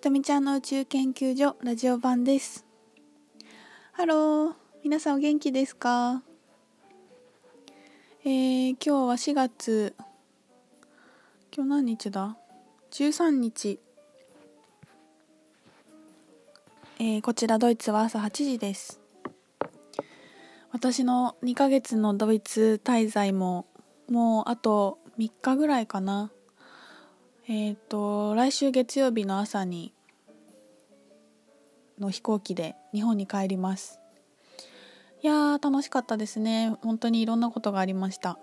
[0.00, 2.64] ひとみちゃんの宇宙研究所ラジオ版です。
[3.92, 4.52] ハロー
[4.82, 6.22] 皆さんお元気ですか？
[8.24, 9.94] えー、今日は4月
[11.54, 12.38] 今日何日だ
[12.92, 13.78] ？13日。
[16.98, 19.02] えー、こちらドイツは朝8時です。
[20.72, 23.66] 私の2ヶ月のドイツ滞在も
[24.08, 26.30] もうあと3日ぐらいかな。
[27.52, 29.92] えっ、ー、と来週月曜日の朝に
[31.98, 33.98] の飛行機で日本に帰ります。
[35.20, 36.76] いやー楽しかったですね。
[36.82, 38.38] 本当にいろんなことがありました。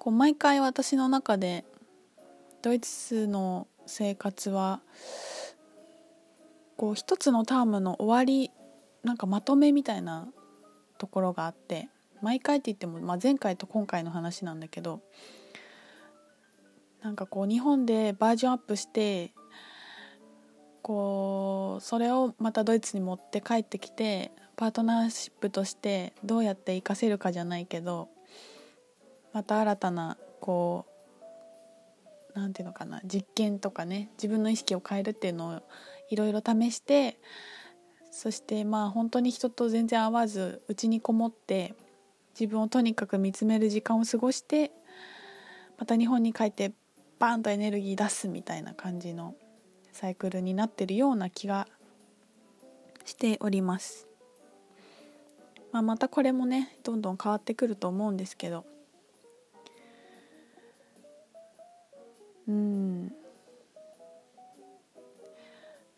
[0.00, 1.64] こう毎回私の中で
[2.62, 4.80] ドイツの生活は
[6.76, 8.50] こう一つのタームの終わり
[9.04, 10.26] なんかまとめみたいな
[10.98, 11.88] ところがあって
[12.22, 15.00] 毎回って言っても、まあ、前回と今回の話なんだけど
[17.02, 19.32] なんかこう日本でバージョンアップして
[20.82, 28.08] こうそれをまたドイツに持って帰ってきてパートナーシップとしてどうやって活かせるかじゃないけど
[29.32, 30.86] また新たなこ
[32.34, 35.62] う何て言うのかな実験とかね自分の意識を変えるっていうのを
[36.10, 37.18] いろいろ試して
[38.10, 41.74] そしてまあ本当に人と全然会わずうちにこもって
[42.38, 44.72] 自分をとにかく見つめる時間を過ごして
[45.78, 46.72] また日本に帰って
[47.18, 49.34] バーンとエネルギー出すみたいな感じの
[49.92, 51.66] サイクルになってるような気が
[53.04, 54.06] しております。
[55.72, 58.64] まあ、またこれもねどんどん変わってくると思うんですけど。
[62.46, 63.12] うん。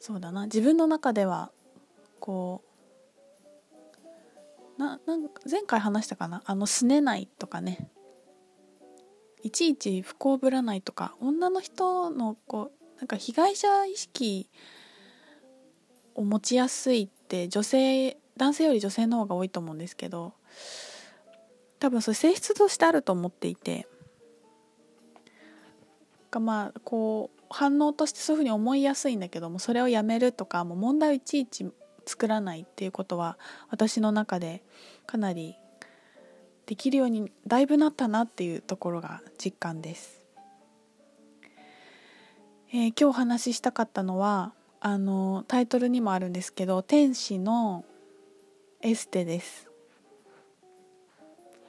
[0.01, 0.45] そうだな。
[0.45, 1.53] 自分の中では
[2.19, 2.63] こ
[4.79, 6.43] うななん前回話したかな？
[6.47, 7.91] あのすねないとかね。
[9.43, 14.49] いちいち不幸ぶらないとか女の人のこうなんか被害者意識
[16.15, 20.35] を持ちやすいって女性男性より女性の方が多いと思うんですけど
[21.79, 23.87] 多分それ性質としてあると思っていて
[26.31, 31.67] がまあこう反応としてそういうふうに思いやすいんだけどもそれをやめるとかもう問題をいちいち
[32.07, 33.39] 作らないっていうことは
[33.71, 34.63] 私の中で
[35.07, 35.57] かなり
[36.71, 40.25] できるようにだいぶなったなっていうところが実感です。
[42.73, 47.85] えー、今日お話ししたかったのはあのタイトルにもあるんですけど「天使の
[48.83, 49.69] エステです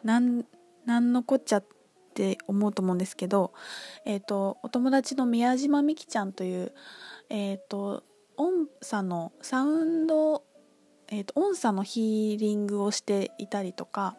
[0.04, 0.46] なん
[0.86, 1.66] なんのこっちゃっ
[2.14, 3.54] て思うと思うんですけど、
[4.06, 6.74] えーと、お友達の宮島美希ちゃんという、
[7.30, 8.04] えーと、
[8.38, 10.44] 音差のサウンド、
[11.08, 14.16] えーと、音差のヒーリングをしていたりとか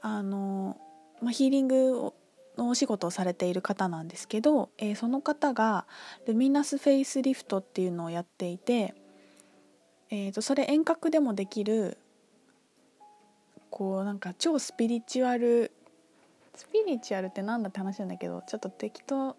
[0.00, 0.76] あの、
[1.20, 2.12] まあ、ヒーリング
[2.56, 5.86] のお仕事をされている方なんですけど、えー、その方が
[6.26, 8.94] ルミナスフェイスリフトっていうのをやっていて
[10.10, 11.98] えーと、それ遠隔でもできる
[13.70, 15.70] こうなんか超スピリチュアル
[16.54, 19.36] スピリチュアルって何だって話なんだけどちょっと適当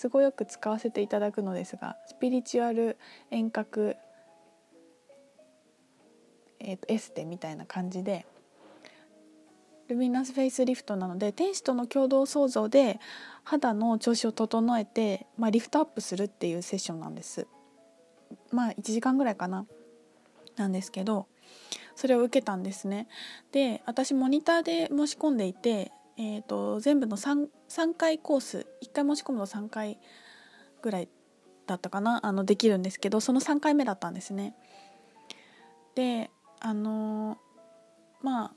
[0.00, 2.96] 都合よく使わせていただくのですがスピリチュアル
[3.30, 3.96] 遠隔、
[6.60, 8.26] えーと、エステみたいな感じで
[9.88, 12.98] ルミナスフェイスリフトなので天使との共同創造で
[13.44, 17.46] 肌の調子を整えて、まあ、リフトアップするっていうセッションなんです。
[18.50, 19.66] まあ1時間ぐらいかな。
[20.56, 21.26] なんですけど
[21.94, 23.08] それを受けたんですね。
[23.52, 29.98] で私モニターで申し込んでいて、えーと、全部の 3, 3回コース1回申し込むの3回
[30.82, 31.08] ぐらい
[31.66, 34.54] だったかなあのできるんですけどその3回目だったんですね。
[35.94, 36.30] で
[36.60, 37.38] あの
[38.22, 38.54] まあ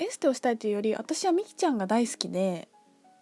[0.00, 2.68] エステをしたいというより私はみきちゃんが大好きで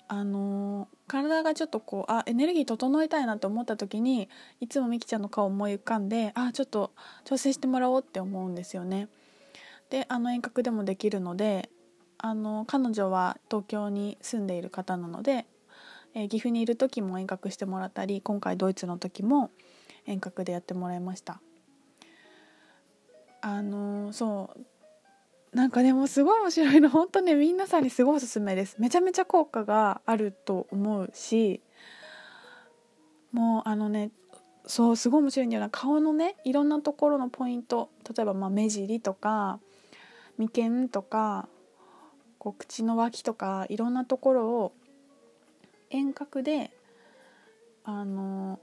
[0.06, 4.28] あの体がちょっとこうあエネルギー整えたいなと思った時に
[4.60, 6.92] いつもみきちゃんの顔思い浮かんであちょっと
[7.24, 9.08] 調整してもらおうって思うんですよね。
[9.90, 11.68] であの遠隔でもできるので
[12.16, 15.46] あの彼女は東京に住んでいる方なので、
[16.14, 19.50] えー、岐阜にいる時も遠隔してもらったり今回ドイツの時も
[20.06, 21.40] 遠隔でやってもらいました。
[23.40, 24.60] あのそう
[25.58, 26.88] なんかでもすごい面白いの。
[26.88, 28.76] 本当ね皆さんにすごいおすすめです。
[28.78, 31.60] めちゃめちゃ効果があると思うし
[33.32, 34.12] もうあのね
[34.66, 35.68] そうすごい面白いんだよな。
[35.68, 37.90] 顔のねいろんなところのポイント。
[38.08, 39.58] 例えばまあ目尻とか
[40.36, 41.48] 眉間とか
[42.38, 44.72] こう口の脇とかいろんなところを
[45.90, 46.70] 遠隔で
[47.82, 48.60] あの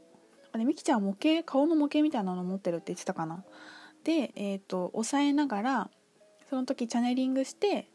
[0.53, 3.43] あれみきちゃん模型顔の模型みたいなの持ってるって言ってたかな。
[4.05, 5.89] で、えーと押さえながら
[6.55, 7.89] その時チャネリングして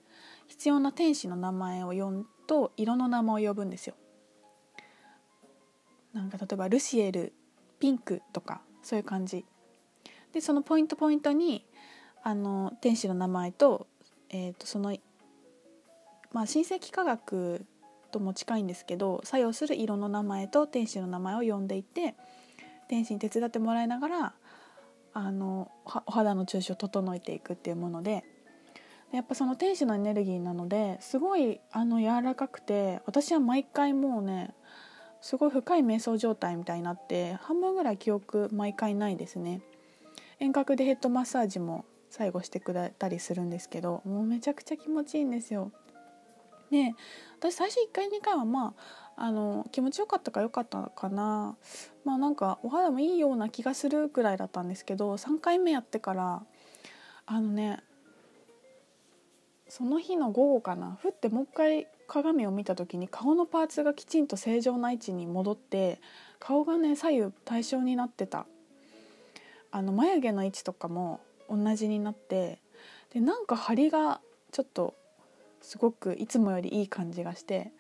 [0.46, 3.94] 必要な天使の名前を呼んと色の名前を呼ぶんですよ。
[6.12, 7.32] なんか例えばルシエル
[7.78, 9.46] ピンクとかそういう感じ
[10.34, 11.64] でそのポイントポイントに
[12.22, 13.86] あの天使の名前と,、
[14.28, 14.94] えー、とその
[16.30, 17.64] まあ親戚科学
[18.10, 22.14] とも近いんですけど作用する色の名前と天使の名前を呼んでいて
[22.88, 24.34] 天使に手伝ってもらいながら
[25.14, 25.70] あの
[26.04, 28.22] お肌の調子を整えていくっていうもので
[29.12, 34.54] やっぱその天使のエネルギーなのですごいあの柔らかくて私は毎回もうね
[35.20, 39.60] すごい深い瞑想状態みたいになって半分ぐらい記憶毎回ないですね。
[40.38, 45.72] 遠隔でヘッドマッサージも最後してくれたりするんですけどもうめちゃくちゃ気持ちいいんですよ。
[46.70, 46.94] で
[47.38, 48.74] 私最初1回2回はま
[49.16, 51.56] ああの気持ちよかったか良かったかな。
[52.04, 56.42] まあなんかお肌もいいような気がするくらいだったんですけど3回目やってから
[57.26, 57.82] あのね
[59.70, 60.99] その日の午後かな。
[61.00, 66.00] ふってもう一回鏡を見た時に顔のパーツがきちんと正常な位置に戻って
[66.40, 68.46] 顔がね左右対称になってた。
[69.70, 72.58] あの眉毛の位置とかも同じになって
[73.14, 74.20] でなんか張りが
[74.50, 74.94] ちょっと
[75.62, 77.70] すごくいつもよりいい感じがして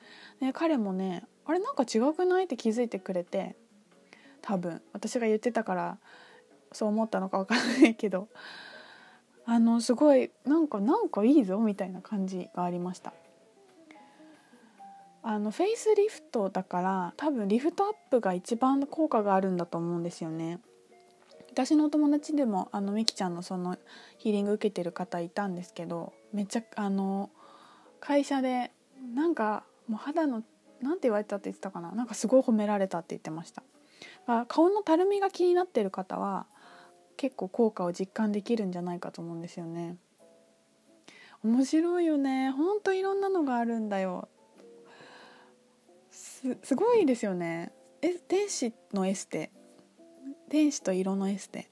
[0.40, 2.44] で彼もねあれなんか違くない？
[2.44, 3.56] って気づいてくれて
[4.42, 4.80] 多分。
[4.92, 5.98] 私が言ってたから
[6.70, 8.28] そう思ったのか分からないけど。
[9.50, 13.12] あのすごいなんかなんかいいぞみたいな感じがありました。
[15.24, 20.60] あのフェイスリフトだから多分リフトアップが一番効果があるんだと思うんですよね。
[21.50, 23.76] 私のお友達でもあのみきちゃんのその
[24.18, 27.30] ヒーリング受けてる方いたんですけどめっちゃあの
[27.98, 28.70] 会社で
[29.16, 30.44] なんかもう肌の
[30.80, 33.64] なんて言われたって言ってたかななんかすごい褒められたって言ってました。
[34.46, 36.46] 顔のたるみが気になってる方は
[37.20, 39.98] 結構効果を実感できるんじゃないかと思うんですよね。
[41.44, 42.50] 面白いよね。
[42.50, 44.30] ほんといろんなのがあるんだよ。
[46.10, 47.72] すすごいですよね。
[48.00, 49.50] え天使のエステ。
[50.48, 51.70] 天使と色のエステ。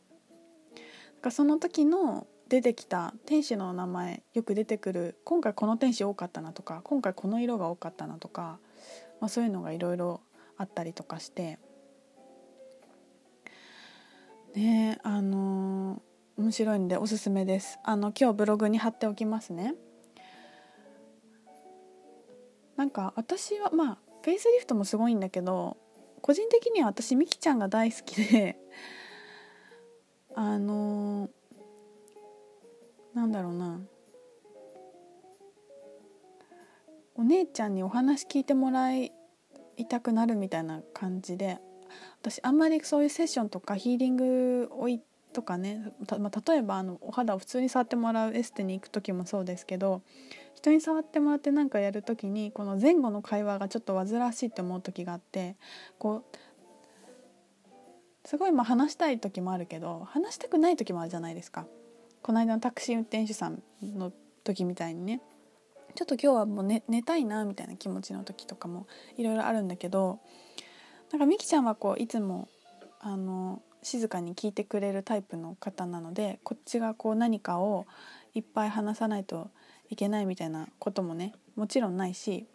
[1.23, 8.59] かその時の出てきた天使の名前よく出てくる今回この天使多かったなとか今回この色が多かったなとか、
[9.19, 10.21] まあ、そういうのがいろいろ
[10.59, 11.59] あったりとかして
[14.59, 16.03] ねあの、
[16.37, 17.79] 面白いんでおすすめです。
[17.85, 19.75] あの今日ブログに貼っておきますね。
[22.77, 25.77] なんか私はまあフェイスリフトもすごいんだけど
[26.23, 28.57] 個人的には私みきちゃんが大好きで
[30.37, 31.29] あの
[33.15, 33.81] なんだろうな。
[37.17, 39.13] お姉ちゃんにお話聞いてもらい
[39.89, 41.59] たくなるみたいな感じで。
[42.21, 44.89] 私あんまりそういうセッションとかヒーリングを
[45.33, 50.03] とかねまあ、例えばあのお肌を普通に触ってもらうエステに行く時もそうですけど
[50.55, 55.57] 人に触ってもらって何かやる時にこの前後の会話がちょっと煩わしいって思う時があって
[55.99, 56.37] こう
[58.25, 61.67] すごいまあ話したい時もあるけど話したくない時もあるじゃないですか。
[62.21, 64.13] この間のタクシー運転手さんの
[64.43, 65.21] 時みたいにね
[65.95, 68.87] ちょっと今日はもう寝寝たいなみたいな気持ちの時とかも
[69.17, 70.19] いろいろあるんだけど
[71.13, 72.49] なんかみきちゃんはこういつも
[73.01, 77.87] あの静かに聞いてくれるタイプの方なのでこっちがこう何かを
[78.35, 79.51] いっぱい話さないと
[79.89, 82.47] いけないみたいなこともねもちろんないし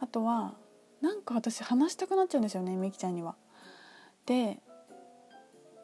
[0.00, 0.54] あとは
[1.00, 3.36] なんか私話したくなっちゃうんですよねみきちゃんには。
[4.26, 4.58] で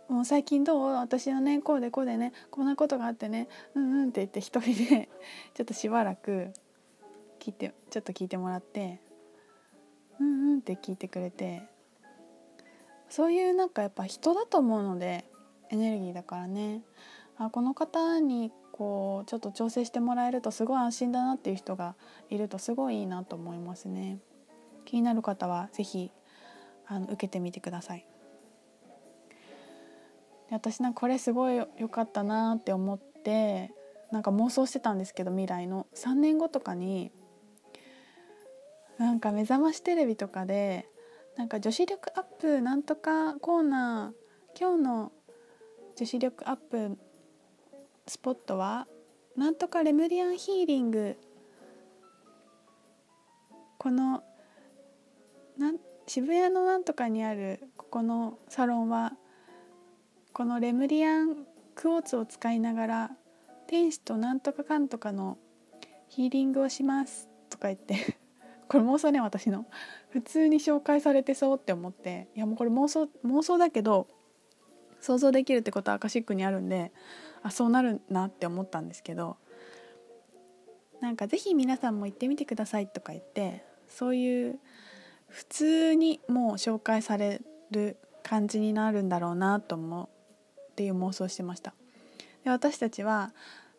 [0.08, 0.92] もう最近どう？
[0.94, 5.08] 私はねこうでこうでねこんなことがあってねうんうんって言って一人で
[5.54, 6.52] ちょっとしばらく
[7.40, 9.00] 聞いてちょっと聞いてもらって
[10.20, 11.62] うんうんって聞いてくれて
[13.08, 15.24] そういうなんかやっぱ人だと思うので
[15.70, 16.82] エネルギーだからね。
[17.36, 21.94] あこの方にこうちょっと調整してもらえるとすごい安心だなっていう人が
[22.30, 24.18] いるとすごいいいなと思いますね。
[24.84, 26.10] 気になる方は是非
[26.86, 28.06] あの受けてみてください。
[30.50, 33.72] 私なんかこれすごい良かったなって思って
[34.10, 35.86] なんか妄想してたんですけど未来の。
[35.94, 37.10] 3年後とかに
[38.98, 40.88] なんか目覚ましテレビとかで
[41.36, 45.12] なんか女子力アップなんとかコーナー今日の
[45.96, 46.96] 女子力アップ
[48.06, 48.86] スポットは
[49.36, 51.16] なんとかレムリアンヒーリング。
[53.78, 54.22] この
[55.58, 59.12] なん渋谷のなんとかにあるここのサロンは
[60.32, 63.10] このレムリアンクォーツを使いながら
[63.66, 65.36] 天使となんとかかんとかの
[66.08, 68.13] ヒーリングをしますとか言って。
[68.74, 69.66] これ妄想ね私の。
[70.10, 72.26] 普通に紹介されてそうって思って。
[72.34, 74.08] いやもうこれ妄想妄想だけど
[75.00, 76.90] 想像できるってことはアカシックにあるんで
[77.44, 79.36] あそうなるなって思ったんですけど
[81.00, 84.58] なんか是非皆さんも行ってみてくださいとか言ってそういう
[85.28, 90.08] 普通にもう紹介される感じになるんだろうなと思う
[90.72, 91.74] っていう妄想してました。
[92.42, 93.34] で私たちは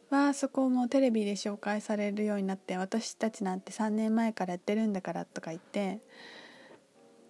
[0.10, 6.00] わあそこもテレビで紹介されるようになって私たちなんて3年前からやってるんだからとか言って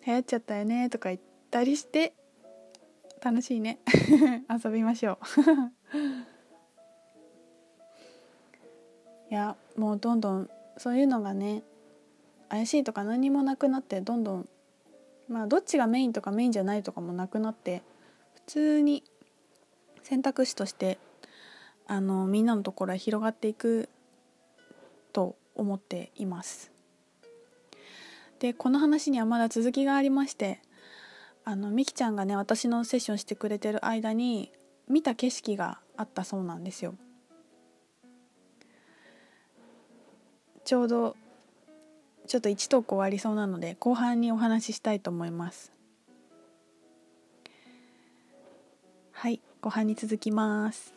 [0.06, 2.14] 流行っちゃったよねとか言ったりして
[3.24, 3.80] 楽しいね。
[4.64, 5.18] 遊びましょう。
[9.32, 11.64] いやもうどんどんそういうのがね
[12.50, 14.48] 怪しいとか何もなくなってどんどん
[15.28, 17.82] まあどっちがメインとかメインじゃないとかもなくなって
[18.36, 19.04] 普通に
[20.04, 21.00] 選択肢として
[21.88, 23.90] あのみんなのところへ広がっていく
[25.14, 26.72] と思っています。
[28.40, 30.60] でこの話にはまだ続きがありまして
[31.46, 34.52] あのみきちゃんがね私のセッションしてくれてる間に
[34.90, 36.96] 見た景色があったそうなんですよ。
[40.66, 41.16] ちょうど
[42.28, 45.72] ちょっと1トーク終わりそうなので後半にお話ししたいと思います
[49.12, 50.95] はい後半に続きます